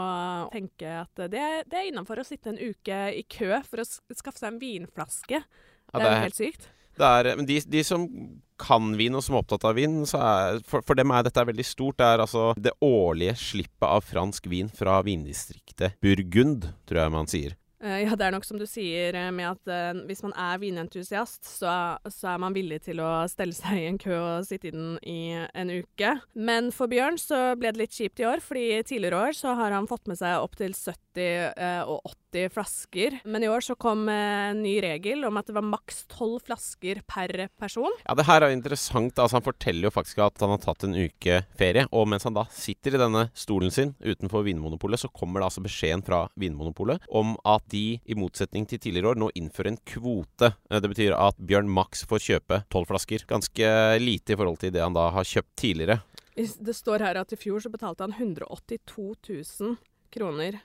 tenke 0.53 0.99
at 1.01 1.25
det, 1.33 1.47
det 1.71 1.81
er 1.81 1.89
innafor 1.89 2.21
å 2.21 2.29
sitte 2.29 2.53
en 2.53 2.61
uke 2.61 3.01
i 3.17 3.25
kø 3.25 3.63
for 3.65 3.81
å 3.81 3.89
skaffe 3.89 4.41
seg 4.41 4.53
en 4.53 4.61
vinflaske. 4.61 5.41
Ja, 5.41 6.01
det 6.01 6.05
er 6.05 6.13
jo 6.13 6.25
helt 6.27 6.41
sykt. 6.43 6.69
Er, 7.01 7.35
men 7.39 7.49
de, 7.49 7.61
de 7.67 7.85
som 7.87 8.07
kan 8.61 8.93
vin, 8.99 9.17
og 9.17 9.25
som 9.25 9.35
er 9.35 9.43
opptatt 9.43 9.67
av 9.67 9.75
vin, 9.79 10.03
er, 10.05 10.61
for, 10.69 10.85
for 10.87 10.99
dem 10.99 11.11
er 11.15 11.27
dette 11.27 11.47
veldig 11.49 11.67
stort. 11.67 11.99
Det 11.99 12.07
er 12.07 12.23
altså 12.23 12.47
det 12.61 12.75
årlige 12.85 13.35
slippet 13.41 13.89
av 13.89 14.07
fransk 14.07 14.49
vin 14.51 14.71
fra 14.73 15.01
vindistriktet 15.07 15.99
Burgund, 16.05 16.71
tror 16.89 17.05
jeg 17.05 17.15
man 17.15 17.31
sier. 17.31 17.59
Eh, 17.85 18.01
ja, 18.07 18.15
det 18.17 18.25
er 18.25 18.33
nok 18.33 18.47
som 18.47 18.57
du 18.57 18.65
sier 18.69 19.17
eh, 19.19 19.31
med 19.35 19.51
at 19.51 19.71
eh, 19.71 20.05
hvis 20.09 20.23
man 20.25 20.33
er 20.41 20.61
vinentusiast, 20.63 21.43
så, 21.45 21.73
så 22.09 22.31
er 22.33 22.41
man 22.41 22.57
villig 22.57 22.81
til 22.87 23.03
å 23.05 23.27
stelle 23.29 23.57
seg 23.57 23.83
i 23.83 23.89
en 23.91 24.01
kø 24.01 24.15
og 24.17 24.47
sitte 24.49 24.71
i 24.71 24.73
den 24.73 24.95
i 25.03 25.35
en 25.37 25.73
uke. 25.75 26.15
Men 26.33 26.71
for 26.73 26.89
Bjørn 26.89 27.21
så 27.21 27.43
ble 27.61 27.75
det 27.75 27.83
litt 27.83 27.99
kjipt 27.99 28.23
i 28.23 28.29
år, 28.31 28.41
fordi 28.45 28.81
tidligere 28.89 29.27
år 29.29 29.37
så 29.37 29.53
har 29.59 29.77
han 29.77 29.91
fått 29.91 30.09
med 30.09 30.21
seg 30.21 30.41
opptil 30.41 30.73
70 30.73 31.27
eh, 31.27 31.83
og 31.85 32.01
80 32.09 32.24
flasker. 32.53 33.19
Men 33.25 33.45
i 33.45 33.49
år 33.51 33.65
så 33.65 33.77
kom 33.81 34.09
eh, 34.13 34.51
en 34.51 34.63
ny 34.65 34.75
regel 34.85 35.25
om 35.29 35.39
at 35.41 35.49
det 35.49 35.55
var 35.57 35.67
maks 35.67 36.05
12 36.13 36.45
flasker 36.49 37.01
per 37.09 37.49
person. 37.61 37.93
Ja, 38.05 38.17
det 38.19 38.27
her 38.29 38.45
er 38.47 38.55
interessant. 38.55 39.17
Altså, 39.19 39.39
han 39.39 39.47
forteller 39.47 39.89
jo 39.89 39.95
faktisk 39.95 40.21
at 40.25 40.43
han 40.45 40.53
har 40.55 40.63
tatt 40.63 40.87
en 40.89 40.97
uke 40.99 41.41
ferie. 41.59 41.87
Og 41.95 42.09
mens 42.11 42.27
han 42.29 42.37
da 42.37 42.47
sitter 42.55 42.97
i 42.97 43.03
denne 43.05 43.27
stolen 43.39 43.73
sin 43.75 43.95
utenfor 44.05 44.45
Vinmonopolet, 44.47 45.01
så 45.03 45.11
kommer 45.15 45.41
det 45.41 45.49
altså 45.51 45.65
beskjeden 45.65 46.05
fra 46.07 46.25
Vinmonopolet 46.41 47.07
om 47.09 47.35
at 47.49 47.67
de, 47.73 47.85
i 48.05 48.19
motsetning 48.19 48.67
til 48.71 48.83
tidligere 48.83 49.15
år, 49.15 49.21
nå 49.23 49.31
innfører 49.39 49.73
en 49.75 49.81
kvote. 49.89 50.53
Eh, 50.71 50.81
Det 50.81 50.91
betyr 50.93 51.17
at 51.17 51.39
Bjørn 51.39 51.71
maks 51.71 52.05
får 52.11 52.25
kjøpe 52.29 52.63
tolv 52.73 52.91
flasker. 52.91 53.25
Ganske 53.31 53.71
lite 54.03 54.35
i 54.35 54.39
forhold 54.39 54.61
til 54.63 54.75
det 54.75 54.83
han 54.85 54.97
da 54.97 55.09
har 55.15 55.25
kjøpt 55.29 55.55
tidligere. 55.61 56.01
Det 56.35 56.75
står 56.75 56.99
her 57.07 57.21
at 57.21 57.33
i 57.33 57.39
fjor 57.39 57.63
så 57.63 57.71
betalte 57.71 58.03
han 58.03 58.15
182 58.19 59.15
000 59.61 59.77
kroner 60.15 60.59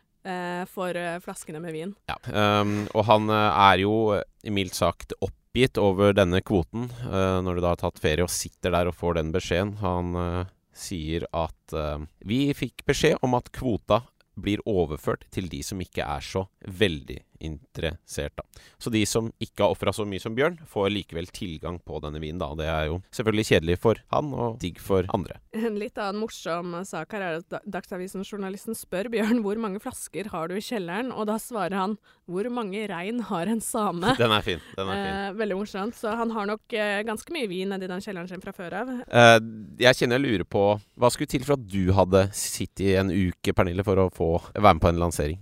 for 0.70 0.96
eh, 0.96 1.20
flaskene 1.24 1.62
med 1.64 1.76
vin. 1.76 1.94
Ja. 2.10 2.18
Um, 2.28 2.88
og 2.94 3.06
han 3.08 3.30
eh, 3.32 3.62
er 3.72 3.84
jo 3.84 3.96
eh, 4.18 4.52
mildt 4.52 4.78
sagt 4.78 5.16
oppgitt 5.24 5.80
over 5.82 6.14
denne 6.18 6.42
kvoten 6.46 6.90
uh, 7.08 7.40
når 7.44 7.58
du 7.58 7.64
da 7.64 7.74
har 7.74 7.82
tatt 7.82 8.02
ferie 8.02 8.26
og 8.26 8.34
sitter 8.34 8.76
der 8.76 8.92
og 8.92 8.98
får 9.00 9.20
den 9.20 9.34
beskjeden. 9.36 9.78
Han 9.84 10.14
uh, 10.18 10.44
sier 10.76 11.26
at 11.36 11.76
uh, 11.76 12.04
vi 12.28 12.48
fikk 12.58 12.86
beskjed 12.90 13.20
om 13.26 13.38
at 13.40 13.52
kvota 13.56 14.04
blir 14.40 14.64
overført 14.70 15.26
til 15.34 15.50
de 15.52 15.64
som 15.66 15.82
ikke 15.84 16.06
er 16.06 16.24
så 16.24 16.46
veldig 16.64 17.20
interessert. 17.40 18.36
Da. 18.38 18.44
Så 18.78 18.92
de 18.94 19.02
som 19.10 19.32
ikke 19.42 19.66
har 19.66 19.76
ofra 19.76 19.94
så 19.96 20.06
mye 20.08 20.22
som 20.22 20.36
Bjørn, 20.38 20.60
får 20.70 20.90
likevel 20.94 21.30
tilgang 21.34 21.80
på 21.86 22.02
denne 22.04 22.22
vinen. 22.22 22.42
Da. 22.42 22.52
Det 22.60 22.70
er 22.70 22.90
jo 22.90 23.00
selvfølgelig 23.16 23.48
kjedelig 23.52 23.80
for 23.84 24.02
han 24.14 24.34
og 24.36 24.60
digg 24.62 24.80
for 24.84 25.08
andre. 25.16 25.40
En 25.56 25.80
litt 25.82 25.98
annen 25.98 26.22
morsom 26.22 26.76
sak 26.88 27.16
her 27.16 27.26
er 27.26 27.40
at 27.42 27.60
Dagsavisen-journalisten 27.70 28.78
spør 28.78 29.10
Bjørn 29.14 29.44
hvor 29.46 29.60
mange 29.62 29.82
flasker 29.84 30.30
har 30.34 30.50
du 30.50 30.58
i 30.60 30.64
kjelleren, 30.64 31.14
og 31.16 31.30
da 31.30 31.40
svarer 31.42 31.78
han 31.80 31.98
hvor 32.30 32.46
mange 32.54 32.84
rein 32.92 33.24
har 33.26 33.50
en 33.50 33.62
same? 33.64 34.14
Den 34.22 34.34
er 34.36 34.46
fin. 34.46 34.62
den 34.78 34.90
er 34.92 35.00
fin. 35.00 35.14
Eh, 35.16 35.38
veldig 35.40 35.58
morsomt. 35.58 35.98
Så 35.98 36.12
han 36.20 36.32
har 36.36 36.46
nok 36.50 36.74
eh, 36.78 37.00
ganske 37.08 37.34
mye 37.34 37.50
vin 37.50 37.72
nedi 37.74 37.88
den 37.90 38.04
kjelleren 38.04 38.30
sin 38.30 38.44
fra 38.44 38.54
før 38.56 38.76
av. 38.84 38.92
Eh, 39.08 39.38
jeg 39.82 39.98
kjenner 39.98 40.20
jeg 40.20 40.26
lurer 40.26 40.46
på 40.50 40.64
Hva 41.00 41.10
skulle 41.14 41.32
til 41.32 41.46
for 41.48 41.58
at 41.58 41.66
du 41.70 41.92
hadde 41.96 42.28
sittet 42.38 42.86
i 42.86 42.94
en 43.00 43.10
uke, 43.10 43.54
Pernille, 43.56 43.86
for 43.88 44.02
å 44.04 44.10
få 44.14 44.30
være 44.54 44.76
med 44.76 44.84
på 44.84 44.92
en 44.92 45.02
lansering? 45.02 45.40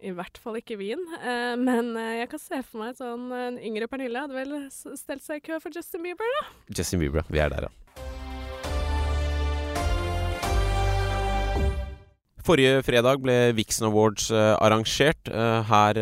I 0.00 0.14
hvert 0.16 0.38
fall 0.40 0.56
ikke 0.56 0.78
vin. 0.80 1.00
Eh, 1.20 1.56
men 1.60 1.92
eh, 2.00 2.22
jeg 2.22 2.30
kan 2.32 2.40
se 2.40 2.60
for 2.64 2.80
meg 2.80 2.96
sånn 2.96 3.28
en 3.36 3.58
yngre 3.60 3.88
Pernille 3.90 4.22
hadde 4.24 4.36
vel 4.36 4.54
stelt 4.72 5.20
seg 5.24 5.42
i 5.42 5.44
kø 5.44 5.58
for 5.60 5.74
Justin 5.76 6.06
Bieber, 6.06 6.24
da. 6.38 6.46
Justin 6.72 7.02
Bieber, 7.02 7.26
vi 7.28 7.42
er 7.42 7.52
der, 7.52 7.68
ja. 7.68 7.74
Forrige 12.40 12.80
fredag 12.82 13.20
ble 13.20 13.36
Vixen 13.52 13.90
Awards 13.90 14.30
uh, 14.32 14.56
arrangert. 14.64 15.28
Her 15.28 16.00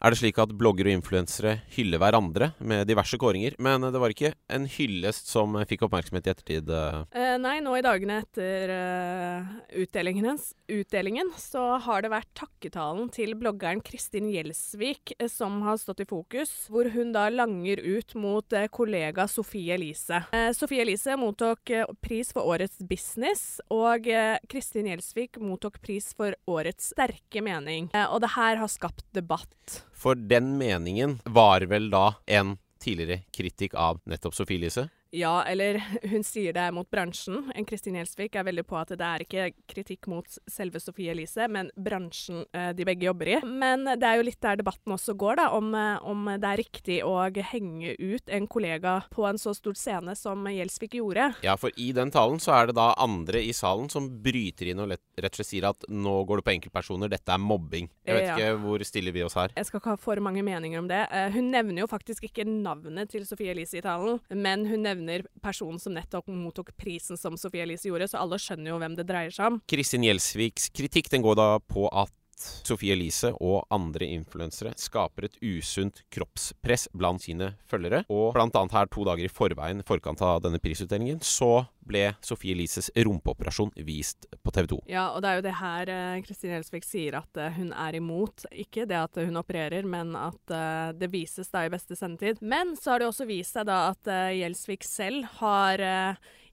er 0.00 0.14
det 0.14 0.20
slik 0.20 0.38
at 0.40 0.52
bloggere 0.56 0.88
og 0.90 0.96
influensere 0.96 1.58
hyller 1.74 2.00
hverandre 2.00 2.50
med 2.64 2.88
diverse 2.88 3.18
kåringer. 3.20 3.56
Men 3.60 3.84
det 3.84 4.00
var 4.00 4.12
ikke 4.14 4.32
en 4.52 4.64
hyllest 4.70 5.28
som 5.28 5.58
fikk 5.68 5.84
oppmerksomhet 5.86 6.28
i 6.28 6.32
ettertid? 6.32 6.70
Eh, 6.72 7.34
nei, 7.40 7.58
nå 7.60 7.74
i 7.76 7.84
dagene 7.84 8.20
etter 8.22 8.72
uh, 8.72 9.50
utdelingen, 9.82 10.38
utdelingen, 10.72 11.32
så 11.36 11.64
har 11.84 12.04
det 12.04 12.12
vært 12.14 12.30
takketalen 12.38 13.10
til 13.12 13.34
bloggeren 13.40 13.82
Kristin 13.84 14.30
Gjelsvik 14.32 15.14
uh, 15.20 15.28
som 15.30 15.60
har 15.66 15.76
stått 15.80 16.00
i 16.04 16.08
fokus. 16.08 16.54
Hvor 16.72 16.88
hun 16.94 17.12
da 17.16 17.28
langer 17.32 17.82
ut 17.84 18.16
mot 18.16 18.56
uh, 18.56 18.66
kollega 18.72 19.28
Sofie 19.28 19.76
Elise. 19.76 20.22
Sofie 20.56 20.80
Elise 20.86 21.14
mottok 21.20 21.70
pris 22.00 22.32
for 22.32 22.48
årets 22.48 22.80
business, 22.88 23.60
og 23.72 24.06
Kristin 24.50 24.88
Gjelsvik 24.88 25.36
mottok 25.42 25.76
pris 25.82 26.10
for 26.16 26.34
årets 26.50 26.90
sterke 26.94 27.42
mening. 27.44 27.90
og 28.08 28.20
det 28.24 28.32
her 28.34 28.60
har 28.62 28.70
skapt 28.70 29.04
debatt. 29.16 29.80
For 30.00 30.14
den 30.14 30.54
meningen 30.58 31.18
var 31.24 31.60
vel 31.68 31.90
da 31.92 32.14
en 32.26 32.54
tidligere 32.80 33.20
kritikk 33.36 33.74
av 33.76 34.00
nettopp 34.08 34.34
Sofie 34.34 34.56
Elise? 34.56 34.86
Ja, 35.10 35.42
eller 35.42 35.80
hun 36.10 36.24
sier 36.24 36.54
det 36.54 36.66
mot 36.74 36.88
bransjen. 36.90 37.50
En 37.54 37.66
Kristin 37.66 37.98
Gjelsvik 37.98 38.36
er 38.38 38.46
veldig 38.46 38.64
på 38.68 38.78
at 38.78 38.92
det 38.94 39.06
er 39.06 39.24
ikke 39.24 39.48
kritikk 39.70 40.08
mot 40.10 40.38
selve 40.50 40.80
Sofie 40.82 41.12
Elise, 41.14 41.48
men 41.50 41.70
bransjen 41.74 42.44
eh, 42.54 42.70
de 42.76 42.86
begge 42.86 43.08
jobber 43.08 43.32
i. 43.34 43.38
Men 43.44 43.86
det 43.90 44.06
er 44.06 44.20
jo 44.20 44.26
litt 44.28 44.40
der 44.42 44.60
debatten 44.60 44.94
også 44.94 45.16
går, 45.18 45.40
da, 45.42 45.48
om, 45.56 45.72
eh, 45.74 45.98
om 46.06 46.30
det 46.30 46.50
er 46.52 46.62
riktig 46.62 47.00
å 47.06 47.16
henge 47.50 47.96
ut 47.98 48.30
en 48.30 48.46
kollega 48.50 49.00
på 49.12 49.26
en 49.26 49.40
så 49.40 49.54
stor 49.56 49.76
scene 49.78 50.14
som 50.18 50.46
Gjelsvik 50.50 50.96
gjorde. 51.00 51.30
Ja, 51.46 51.56
for 51.60 51.74
i 51.80 51.90
den 51.96 52.12
talen 52.14 52.40
så 52.42 52.54
er 52.56 52.70
det 52.70 52.78
da 52.78 52.92
andre 53.00 53.42
i 53.42 53.52
salen 53.56 53.90
som 53.92 54.08
bryter 54.22 54.70
inn 54.70 54.82
og 54.82 54.92
rett 54.94 55.30
og 55.30 55.40
slett 55.40 55.50
sier 55.50 55.66
at 55.70 55.86
nå 55.90 56.14
går 56.28 56.40
det 56.40 56.46
på 56.46 56.54
enkeltpersoner, 56.54 57.10
dette 57.10 57.34
er 57.34 57.42
mobbing. 57.42 57.90
Jeg 58.06 58.18
vet 58.18 58.28
ja. 58.28 58.36
ikke 58.36 58.62
hvor 58.62 58.84
stiller 58.86 59.14
vi 59.14 59.24
oss 59.26 59.36
her. 59.38 59.54
Jeg 59.56 59.66
skal 59.66 59.82
ikke 59.82 59.94
ha 59.96 60.00
for 60.00 60.22
mange 60.22 60.44
meninger 60.46 60.80
om 60.80 60.88
det. 60.90 61.00
hun 61.34 61.50
nevner 61.52 61.82
jo 61.82 61.90
faktisk 61.90 62.28
ikke 62.28 62.44
navnet 62.46 63.10
til 63.10 63.24
Sofie 63.26 63.54
Elise 63.54 63.80
i 63.80 63.84
talen, 63.84 64.20
men 64.30 64.66
hun 64.68 64.84
nevner 64.84 64.99
nevner 65.00 65.26
personen 65.42 65.80
som 65.80 65.94
nettopp 65.96 66.28
mottok 66.28 66.72
prisen 66.78 67.18
som 67.18 67.36
Sofie 67.40 67.64
Elise 67.64 67.88
gjorde, 67.88 68.08
så 68.10 68.20
alle 68.20 68.38
skjønner 68.40 68.72
jo 68.72 68.80
hvem 68.80 68.96
det 68.98 69.08
dreier 69.08 69.34
seg 69.34 69.52
om. 69.52 69.60
Kristin 69.70 70.04
Gjelsviks 70.06 70.70
kritikk 70.76 71.10
den 71.12 71.24
går 71.24 71.38
da 71.40 71.50
på 71.60 71.88
at 71.88 72.12
Sofie 72.40 72.94
Elise 72.94 73.34
og 73.36 73.66
andre 73.74 74.06
influensere 74.14 74.72
skaper 74.80 75.26
et 75.28 75.36
usunt 75.44 76.00
kroppspress 76.12 76.88
blant 76.96 77.20
sine 77.20 77.50
følgere. 77.68 78.06
Og 78.08 78.32
blant 78.36 78.56
annet 78.56 78.76
her 78.78 78.88
to 78.88 79.04
dager 79.04 79.28
i 79.28 79.32
forveien, 79.32 79.84
forkant 79.84 80.22
av 80.24 80.40
denne 80.46 80.60
prisutdelingen, 80.62 81.20
så 81.20 81.66
ble 81.86 82.10
Sofie 82.24 82.54
Elises 82.54 82.90
rumpeoperasjon 82.96 83.72
vist 83.86 84.28
på 84.42 84.54
TV 84.54 84.70
2. 84.74 84.80
Ja, 84.92 85.08
og 85.14 85.22
det 85.24 85.30
er 85.30 85.40
jo 85.40 85.46
det 85.46 85.56
her 85.60 85.92
Kristine 86.26 86.58
Gjelsvik 86.58 86.86
sier 86.86 87.20
at 87.20 87.40
uh, 87.40 87.48
hun 87.56 87.72
er 87.72 87.98
imot. 87.98 88.46
Ikke 88.50 88.86
det 88.88 88.98
at 89.00 89.20
hun 89.20 89.40
opererer, 89.40 89.86
men 89.88 90.12
at 90.18 90.54
uh, 90.54 90.90
det 90.96 91.10
vises 91.12 91.50
da 91.52 91.64
i 91.66 91.72
beste 91.72 91.98
sendetid. 91.98 92.42
Men 92.42 92.76
så 92.78 92.94
har 92.94 93.02
det 93.02 93.10
også 93.10 93.28
vist 93.30 93.56
seg 93.56 93.68
da 93.70 93.82
at 93.92 94.12
Gjelsvik 94.36 94.86
selv 94.86 95.26
har 95.40 95.84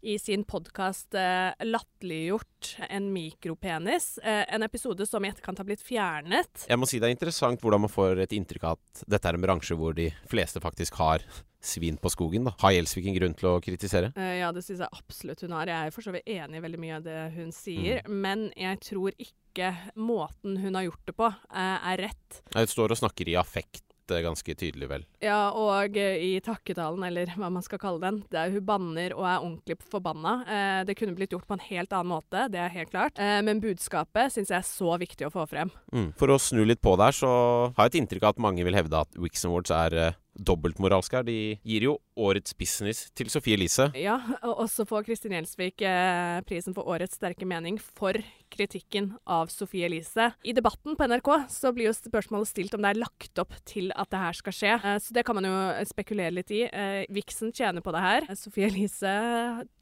i 0.01 0.19
sin 0.19 0.43
podkast 0.43 1.13
eh, 1.13 1.51
latterliggjort 1.63 2.77
en 2.89 3.09
mikropenis. 3.13 4.17
Eh, 4.17 4.45
en 4.53 4.63
episode 4.63 5.05
som 5.05 5.25
i 5.25 5.31
etterkant 5.31 5.57
har 5.57 5.67
blitt 5.67 5.83
fjernet. 5.83 6.67
Jeg 6.69 6.79
må 6.79 6.89
si 6.89 7.01
det 7.01 7.09
er 7.09 7.15
interessant 7.15 7.61
hvordan 7.63 7.83
man 7.83 7.91
får 7.91 8.23
et 8.23 8.35
inntrykk 8.37 8.67
av 8.69 8.77
at 8.77 9.03
dette 9.09 9.29
er 9.29 9.37
en 9.37 9.43
bransje 9.43 9.77
hvor 9.77 9.97
de 9.97 10.09
fleste 10.29 10.61
faktisk 10.63 10.99
har 11.01 11.25
svin 11.63 11.97
på 12.01 12.11
skogen. 12.13 12.47
da. 12.47 12.55
Har 12.61 12.75
Gjelsvik 12.75 13.09
en 13.09 13.17
grunn 13.17 13.35
til 13.37 13.49
å 13.51 13.57
kritisere? 13.63 14.13
Uh, 14.17 14.35
ja, 14.39 14.51
det 14.55 14.63
syns 14.65 14.83
jeg 14.85 15.01
absolutt 15.01 15.43
hun 15.45 15.57
har. 15.57 15.71
Jeg 15.71 15.89
er 15.89 15.95
for 15.95 16.05
så 16.05 16.13
vidt 16.15 16.29
enig 16.37 16.59
i 16.59 16.63
veldig 16.67 16.83
mye 16.83 16.99
av 16.99 17.07
det 17.07 17.19
hun 17.37 17.51
sier. 17.55 18.03
Mm. 18.05 18.21
Men 18.27 18.47
jeg 18.55 18.81
tror 18.91 19.17
ikke 19.17 19.73
måten 19.97 20.59
hun 20.61 20.77
har 20.77 20.87
gjort 20.87 21.09
det 21.09 21.17
på, 21.17 21.31
uh, 21.33 21.77
er 21.91 22.07
rett. 22.07 22.41
Hun 22.55 22.73
står 22.73 22.93
og 22.93 23.01
snakker 23.05 23.33
i 23.33 23.39
affekt 23.41 23.87
ganske 24.07 24.55
tydelig, 24.55 24.87
vel. 24.89 25.05
Ja, 25.23 25.51
og 25.51 25.97
eh, 25.97 26.17
i 26.23 26.39
takketalen, 26.43 27.03
eller 27.07 27.31
hva 27.35 27.49
man 27.51 27.63
skal 27.65 27.79
kalle 27.81 28.01
den, 28.03 28.21
det 28.31 28.39
er 28.39 28.53
hun 28.53 28.65
banner 28.65 29.15
og 29.15 29.25
er 29.25 29.41
ordentlig 29.41 29.77
forbanna. 29.91 30.35
Eh, 30.47 30.81
det 30.87 30.97
kunne 30.97 31.15
blitt 31.17 31.33
gjort 31.35 31.47
på 31.47 31.57
en 31.57 31.65
helt 31.67 31.93
annen 31.93 32.13
måte, 32.13 32.47
det 32.51 32.61
er 32.61 32.73
helt 32.73 32.93
klart. 32.93 33.19
Eh, 33.19 33.39
men 33.45 33.61
budskapet 33.63 34.33
syns 34.33 34.51
jeg 34.53 34.59
er 34.59 34.67
så 34.67 34.97
viktig 34.99 35.27
å 35.27 35.33
få 35.33 35.47
frem. 35.49 35.71
Mm. 35.93 36.11
For 36.19 36.31
å 36.31 36.39
snu 36.41 36.63
litt 36.65 36.83
på 36.83 36.95
der, 36.99 37.15
så 37.15 37.29
har 37.75 37.87
jeg 37.87 37.95
et 37.95 38.01
inntrykk 38.03 38.27
av 38.27 38.35
at 38.35 38.45
mange 38.47 38.65
vil 38.67 38.77
hevde 38.77 39.03
at 39.03 39.19
Wix 39.19 39.45
Awards 39.47 39.73
er 39.73 39.97
eh, 40.37 40.43
dobbeltmoralsk 40.45 41.17
her. 41.17 41.25
De 41.27 41.57
gir 41.65 41.87
jo 41.89 41.97
årets 42.17 42.55
business 42.57 43.07
til 43.17 43.29
Sofie 43.29 43.57
Elise. 43.57 43.89
Ja, 43.97 44.17
og 44.41 44.63
også 44.65 44.85
får 44.89 45.05
Kristin 45.07 45.35
Gjelsvik 45.35 45.83
eh, 45.85 46.39
prisen 46.47 46.75
for 46.77 46.89
årets 46.89 47.17
sterke 47.19 47.45
mening 47.47 47.79
for 47.81 48.17
kritikken 48.53 49.11
av 49.25 49.51
Sofie 49.51 49.85
Elise. 49.85 50.31
I 50.43 50.53
debatten 50.55 50.95
på 50.97 51.07
NRK 51.07 51.29
så 51.51 51.71
blir 51.75 51.89
jo 51.89 51.95
spørsmålet 51.95 52.49
stilt 52.49 52.75
om 52.77 52.83
det 52.83 52.93
er 52.93 53.01
lagt 53.01 53.41
opp 53.41 53.53
til 53.67 53.91
at 53.95 54.09
det 54.13 54.21
her 54.21 54.39
skal 54.39 54.55
skje. 54.55 54.73
Eh, 54.77 54.99
så 55.03 55.15
det 55.17 55.25
kan 55.27 55.37
man 55.37 55.47
jo 55.49 55.55
spekulere 55.89 56.35
litt 56.39 56.53
i. 56.55 56.63
Eh, 56.67 57.03
Vixen 57.13 57.53
tjener 57.55 57.85
på 57.85 57.93
det 57.95 58.03
her. 58.03 58.29
Sofie 58.39 58.71
Elise 58.71 59.15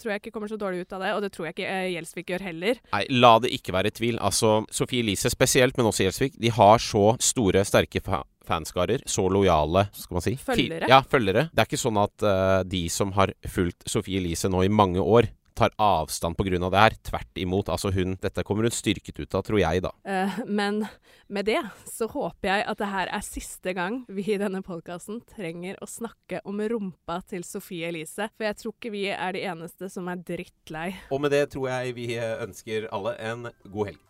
tror 0.01 0.15
jeg 0.15 0.23
ikke 0.23 0.35
kommer 0.35 0.51
så 0.51 0.59
dårlig 0.59 0.85
ut 0.85 0.95
av 0.97 1.05
det, 1.05 1.15
og 1.15 1.25
det 1.25 1.31
tror 1.35 1.49
jeg 1.49 1.57
ikke 1.57 1.71
eh, 1.71 1.89
Gjelsvik 1.95 2.35
gjør 2.35 2.47
heller. 2.49 2.83
Nei, 2.93 3.03
la 3.13 3.35
det 3.43 3.53
ikke 3.55 3.75
være 3.75 3.93
tvil. 3.95 4.19
Altså, 4.23 4.57
Sofie 4.73 5.05
Elise 5.05 5.31
spesielt, 5.33 5.77
men 5.79 5.89
også 5.89 6.07
Gjelsvik, 6.07 6.39
de 6.41 6.53
har 6.53 6.81
så 6.83 7.11
store, 7.23 7.63
sterke 7.67 8.03
fanskarer, 8.47 9.05
så 9.09 9.27
lojale 9.31 9.87
skal 9.95 10.19
man 10.19 10.25
si. 10.25 10.35
Følgere? 10.41 10.89
Ja, 10.91 11.01
følgere. 11.01 11.47
Det 11.51 11.63
er 11.63 11.69
ikke 11.69 11.81
sånn 11.81 12.01
at 12.01 12.25
uh, 12.25 12.61
de 12.67 12.85
som 12.93 13.13
har 13.17 13.33
fulgt 13.49 13.87
Sofie 13.89 14.21
Elise 14.21 14.51
nå 14.51 14.65
i 14.65 14.71
mange 14.71 15.03
år, 15.03 15.29
tar 15.55 15.71
avstand 15.79 16.35
pga. 16.37 16.69
det 16.69 16.79
her. 16.79 16.95
Tvert 17.03 17.37
imot. 17.37 17.69
Altså 17.69 17.91
hun, 17.95 18.17
dette 18.21 18.43
kommer 18.43 18.67
hun 18.67 18.75
styrket 18.75 19.19
ut 19.19 19.35
av, 19.35 19.43
tror 19.47 19.59
jeg, 19.59 19.83
da. 19.85 19.91
Uh, 20.03 20.39
men 20.45 20.83
med 21.27 21.47
det 21.47 21.61
så 21.89 22.07
håper 22.11 22.49
jeg 22.49 22.65
at 22.67 22.81
det 22.81 22.89
her 22.91 23.11
er 23.15 23.25
siste 23.25 23.73
gang 23.73 24.03
vi 24.07 24.27
i 24.35 24.39
denne 24.41 24.61
podkasten 24.65 25.21
trenger 25.29 25.79
å 25.81 25.89
snakke 25.89 26.43
om 26.45 26.59
rumpa 26.59 27.21
til 27.29 27.45
Sofie 27.47 27.89
Elise. 27.89 28.29
For 28.35 28.49
jeg 28.49 28.59
tror 28.61 28.75
ikke 28.75 28.93
vi 28.93 29.05
er 29.13 29.37
de 29.37 29.45
eneste 29.47 29.89
som 29.91 30.11
er 30.11 30.19
drittlei. 30.27 30.89
Og 31.09 31.23
med 31.23 31.33
det 31.33 31.47
tror 31.55 31.71
jeg 31.71 31.95
vi 31.97 32.11
ønsker 32.19 32.89
alle 32.91 33.15
en 33.23 33.49
god 33.71 33.93
helg. 33.93 34.03